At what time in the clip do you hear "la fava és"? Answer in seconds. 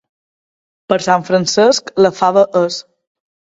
2.07-2.83